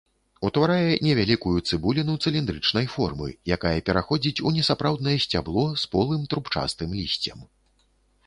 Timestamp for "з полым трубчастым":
5.83-6.89